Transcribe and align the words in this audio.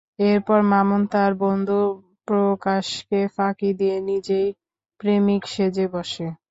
এরপর 0.25 0.59
মামুন 0.71 1.01
তার 1.13 1.31
বন্ধু 1.41 1.79
প্রকাশকে 2.27 3.19
ফাঁকি 3.35 3.69
দিয়ে 3.79 3.97
নিজেই 4.09 4.47
প্রেমিক 4.99 5.43
সেজে 5.53 5.85
বসে। 5.93 6.27